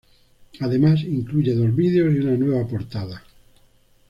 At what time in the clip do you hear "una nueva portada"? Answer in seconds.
2.21-3.21